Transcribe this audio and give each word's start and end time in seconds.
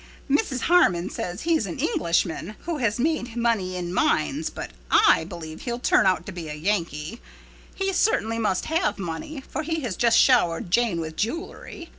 Mrs. 0.27 0.61
Harmon 0.61 1.11
says 1.11 1.43
he's 1.43 1.67
an 1.67 1.77
Englishman 1.77 2.55
who 2.61 2.79
has 2.79 2.97
made 2.99 3.35
money 3.35 3.75
in 3.75 3.93
mines 3.93 4.49
but 4.49 4.71
I 4.89 5.25
believe 5.25 5.61
he'll 5.61 5.77
turn 5.77 6.07
out 6.07 6.25
to 6.25 6.31
be 6.31 6.49
a 6.49 6.55
Yankee. 6.55 7.21
He 7.75 7.93
certainly 7.93 8.39
must 8.39 8.65
have 8.65 8.97
money, 8.97 9.43
for 9.47 9.61
he 9.61 9.81
has 9.81 9.95
just 9.95 10.17
showered 10.17 10.71
Jane 10.71 10.99
with 11.01 11.15
jewelry. 11.17 11.89